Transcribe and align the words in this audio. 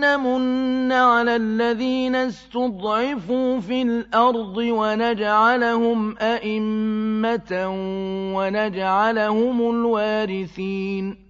نمن 0.00 0.92
على 0.92 1.36
الذين 1.36 2.14
استضعفوا 2.14 3.60
في 3.60 3.82
الأرض 3.82 4.56
ونجعلهم 4.56 6.18
أئمة 6.18 7.66
ونجعلهم 8.34 9.70
الوارثين 9.70 11.28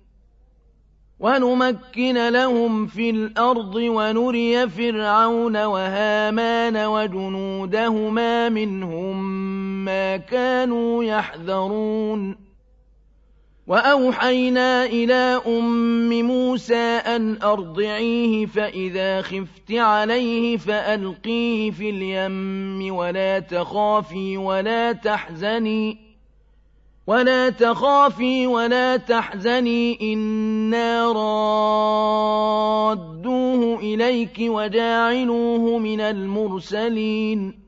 ونمكن 1.21 2.29
لهم 2.29 2.87
في 2.87 3.11
الأرض 3.11 3.75
ونري 3.75 4.69
فرعون 4.69 5.57
وهامان 5.65 6.77
وجنودهما 6.77 8.49
منهم 8.49 9.25
ما 9.85 10.17
كانوا 10.17 11.05
يحذرون 11.05 12.48
وأوحينا 13.69 14.85
إلى 14.85 15.41
أم 15.47 16.23
موسى 16.23 16.97
أن 17.07 17.43
أرضعيه 17.43 18.47
فإذا 18.47 19.23
خفت 19.23 19.73
عليه 19.73 20.57
فألقيه 20.57 21.71
في 21.71 21.91
اليم 21.91 22.95
ولا 22.95 23.39
تخافي 23.39 24.37
ولا 24.37 24.93
تحزني 24.93 25.99
ولا 27.07 27.51
تخافي 27.51 28.47
ولا 28.47 28.97
تحزني 28.97 30.13
إنا 30.13 31.13
رادوه 32.93 33.79
إليك 33.81 34.37
وجاعلوه 34.41 35.79
من 35.79 36.01
المرسلين. 36.01 37.68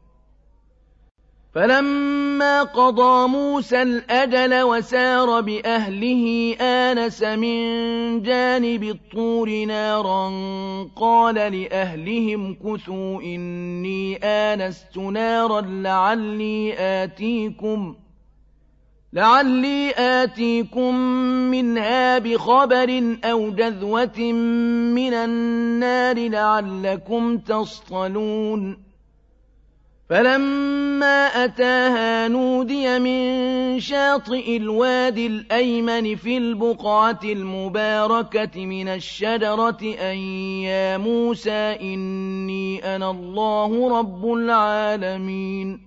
فَلَمَّا 1.55 2.63
قَضَىٰ 2.63 3.27
مُوسَى 3.27 3.81
الْأَجَلَ 3.81 4.61
وَسَارَ 4.61 5.41
بِأَهْلِهِ 5.41 6.55
آنَسَ 6.61 7.23
مِن 7.23 7.61
جَانِبِ 8.23 8.83
الطُّورِ 8.83 9.49
نَارًا 9.65 10.29
قَالَ 10.95 11.35
لِأَهْلِهِ 11.35 12.35
امْكُثُوا 12.35 13.21
إِنِّي 13.21 14.15
آنَسْتُ 14.23 14.97
نَارًا 14.97 15.61
لَّعَلِّي 15.61 16.73
آتِيكُم 16.79 17.95
لعلي 19.13 19.91
آتيكم 19.97 20.95
منها 21.51 22.19
بخبر 22.19 23.17
أو 23.23 23.49
جذوة 23.51 24.19
من 24.95 25.13
النار 25.13 26.29
لعلكم 26.29 27.37
تصطلون. 27.37 28.90
فَلَمَّا 30.11 31.43
أَتَاهَا 31.43 32.27
نُودِيَ 32.27 32.99
مِن 32.99 33.79
شَاطِئِ 33.79 34.57
الْوَادِ 34.57 35.17
الْأَيْمَنِ 35.17 36.15
فِي 36.15 36.37
الْبُقْعَةِ 36.37 37.19
الْمُبَارَكَةِ 37.23 38.65
مِنَ 38.65 38.87
الشَّجَرَةِ 38.87 39.95
أَن 40.01 40.17
يَا 40.67 40.97
مُوسَىٰ 40.97 41.77
إِنِّي 41.81 42.95
أَنَا 42.95 43.11
اللَّهُ 43.11 43.99
رَبُّ 43.99 44.33
الْعَالَمِينَ. 44.33 45.79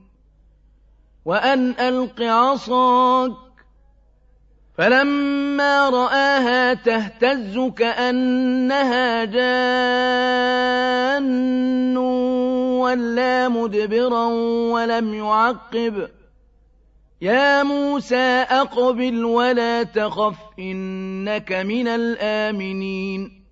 وَأَنْ 1.24 1.74
أَلْقِ 1.80 2.22
عَصَاكَ 2.22 3.30
ۖ. 3.30 3.34
فَلَمَّا 4.78 5.88
رَآهَا 5.90 6.74
تَهْتَزُّ 6.74 7.58
كَأَنَّهَا 7.76 9.24
جَانٌّ. 9.24 10.44
وَلَّىٰ 12.84 13.48
مُدْبِرًا 13.48 14.26
وَلَمْ 14.72 15.14
يُعَقِّبْ 15.14 16.06
ۚ. 16.06 16.10
يَا 17.22 17.62
مُوسَىٰ 17.62 18.46
أَقْبِلْ 18.50 19.24
وَلَا 19.24 19.82
تَخَفْ 19.82 20.36
إِنَّكَ 20.58 21.52
مِنَ 21.52 21.88
الْآمِنِينَ. 21.88 23.44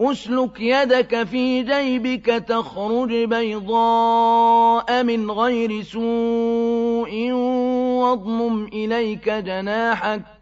أُسْلُكْ 0.00 0.60
يَدَكَ 0.60 1.22
فِي 1.22 1.62
جَيْبِكَ 1.62 2.26
تَخْرُجْ 2.26 3.12
بَيْضَاءَ 3.12 5.02
مِنْ 5.02 5.30
غَيْرِ 5.30 5.82
سُوءٍ 5.82 7.32
وَاضْمُمْ 8.02 8.66
إِلَيْكَ 8.66 9.28
جَنَاحَكَ. 9.28 10.41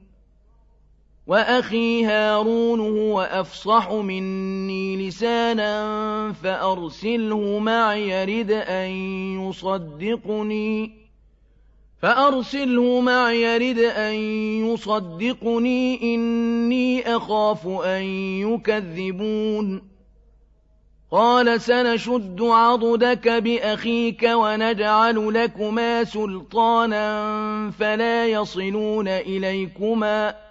وأخي 1.27 2.05
هارون 2.05 2.79
هو 2.79 3.21
أفصح 3.21 3.91
مني 3.91 5.07
لسانا 5.07 6.33
فأرسله 6.43 7.59
معي 7.59 8.09
يرد 8.09 8.51
أن 8.51 8.89
يصدقني. 9.41 10.91
فأرسله 12.01 13.01
معي 13.01 13.41
يرد 13.41 13.79
أن 13.79 14.13
يصدقني. 14.69 16.15
إني 16.15 17.15
أخاف 17.15 17.67
أن 17.67 18.03
يكذبون. 18.41 19.91
قال 21.11 21.61
سنشد 21.61 22.41
عضدك 22.41 23.27
بأخيك 23.27 24.29
ونجعل 24.33 25.33
لكما 25.33 26.03
سلطانا 26.03 27.71
فلا 27.71 28.27
يصلون 28.27 29.07
إليكما. 29.07 30.50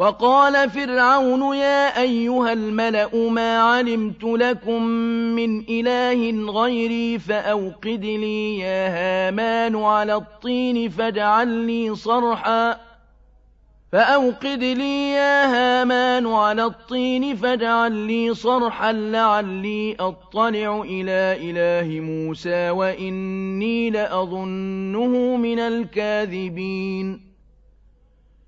وقال 0.00 0.70
فرعون 0.70 1.56
يا 1.56 2.00
أيها 2.00 2.52
الملأ 2.52 3.28
ما 3.30 3.58
علمت 3.58 4.24
لكم 4.24 4.82
من 5.36 5.60
إله 5.68 6.52
غيري 6.52 7.18
فأوقد 7.18 8.04
لي 8.04 8.58
يا 8.58 8.88
هامان 8.88 9.76
على 9.76 10.14
الطين 10.14 10.88
فاجعل 10.88 11.48
لي 11.48 11.94
صرحا. 11.94 12.76
فأوقد 13.92 14.62
لي 14.62 15.10
يا 15.10 15.44
هامان 15.46 16.26
على 16.26 16.64
الطين 16.64 17.36
فاجعل 17.36 17.92
لي 17.92 18.34
صرحا 18.34 18.92
لعلي 18.92 19.96
أطلع 20.00 20.82
إلى 20.84 21.36
إله 21.50 22.00
موسى 22.00 22.70
وإني 22.70 23.90
لأظنه 23.90 25.36
من 25.36 25.58
الكاذبين. 25.58 27.29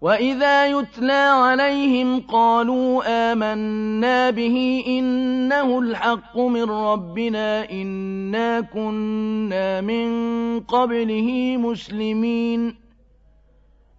وَإِذَا 0.00 0.66
يُتْلَىٰ 0.66 1.12
عَلَيْهِمْ 1.12 2.20
قَالُوا 2.20 3.02
آمَنَّا 3.32 4.30
بِهِ 4.30 4.84
إِنَّهُ 4.86 5.78
الْحَقُّ 5.78 6.38
مِن 6.38 6.62
رَّبِّنَا 6.70 7.70
إِنَّا 7.70 8.60
كُنَّا 8.60 9.80
مِن 9.80 10.06
قَبْلِهِ 10.60 11.56
مُسْلِمِينَ 11.56 12.74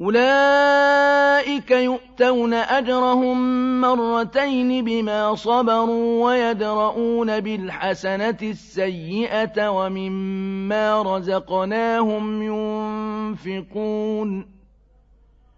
أُولَٰئِكَ 0.02 1.72
يُؤْتَوْنَ 1.72 2.54
أَجْرَهُم 2.54 3.38
مَّرَّتَيْنِ 3.82 4.84
بِمَا 4.86 5.36
صَبَرُوا 5.36 6.26
وَيَدْرَءُونَ 6.26 7.40
بِالْحَسَنَةِ 7.40 8.38
السَّيِّئَةَ 8.44 9.70
وَمِمَّا 9.70 11.02
رَزَقْنَاهُمْ 11.02 12.42
يُنفِقُونَ 13.42 14.57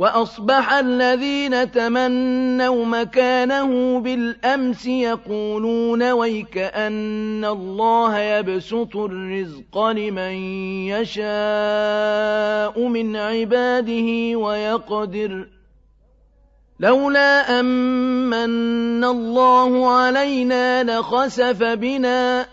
وأصبح 0.00 0.72
الذين 0.72 1.70
تمنوا 1.70 2.86
مكانه 2.86 4.00
بالأمس 4.00 4.86
يقولون 4.86 6.10
ويك 6.10 6.58
أن 6.58 7.44
الله 7.44 8.18
يبسط 8.18 8.96
الرزق 8.96 9.78
لمن 9.78 10.34
يشاء 10.88 12.88
من 12.88 13.16
عباده 13.16 14.38
ويقدر 14.38 15.48
لولا 16.80 17.60
أمن 17.60 19.04
الله 19.04 19.92
علينا 19.92 20.84
لخسف 20.84 21.62
بنا 21.62 22.46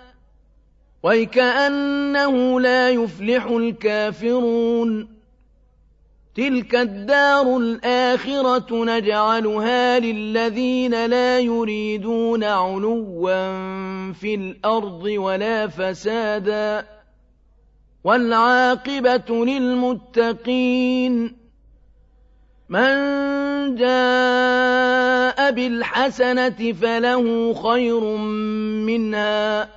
ويكأنه 1.03 2.59
لا 2.59 2.89
يفلح 2.89 3.45
الكافرون 3.45 5.16
تلك 6.37 6.75
الدار 6.75 7.57
الآخرة 7.57 8.85
نجعلها 8.85 9.99
للذين 9.99 11.05
لا 11.05 11.39
يريدون 11.39 12.43
علوا 12.43 13.33
في 14.13 14.35
الأرض 14.35 15.03
ولا 15.03 15.67
فسادا 15.67 16.85
والعاقبة 18.03 19.45
للمتقين 19.45 21.37
من 22.69 22.95
جاء 23.75 25.51
بالحسنة 25.51 26.73
فله 26.81 27.53
خير 27.53 28.01
منها 28.85 29.76